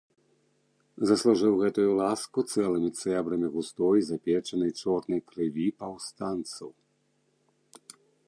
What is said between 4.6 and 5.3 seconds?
чорнай